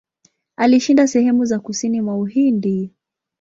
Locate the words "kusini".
1.59-2.01